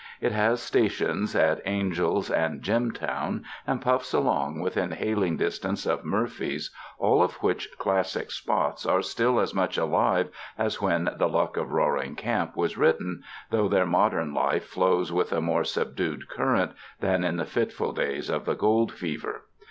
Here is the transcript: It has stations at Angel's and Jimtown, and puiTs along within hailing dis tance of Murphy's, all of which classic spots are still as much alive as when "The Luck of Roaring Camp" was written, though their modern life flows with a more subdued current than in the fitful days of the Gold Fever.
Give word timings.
It 0.19 0.31
has 0.31 0.63
stations 0.63 1.35
at 1.35 1.61
Angel's 1.63 2.31
and 2.31 2.63
Jimtown, 2.63 3.43
and 3.67 3.83
puiTs 3.83 4.15
along 4.15 4.59
within 4.59 4.93
hailing 4.93 5.37
dis 5.37 5.59
tance 5.59 5.85
of 5.85 6.03
Murphy's, 6.03 6.71
all 6.97 7.21
of 7.21 7.33
which 7.43 7.69
classic 7.77 8.31
spots 8.31 8.83
are 8.83 9.03
still 9.03 9.39
as 9.39 9.53
much 9.53 9.77
alive 9.77 10.29
as 10.57 10.81
when 10.81 11.07
"The 11.17 11.29
Luck 11.29 11.55
of 11.55 11.71
Roaring 11.71 12.15
Camp" 12.15 12.57
was 12.57 12.79
written, 12.79 13.21
though 13.51 13.67
their 13.67 13.85
modern 13.85 14.33
life 14.33 14.65
flows 14.65 15.13
with 15.13 15.31
a 15.31 15.39
more 15.39 15.63
subdued 15.63 16.27
current 16.27 16.71
than 16.99 17.23
in 17.23 17.35
the 17.35 17.45
fitful 17.45 17.91
days 17.91 18.27
of 18.27 18.45
the 18.45 18.55
Gold 18.55 18.91
Fever. 18.91 19.43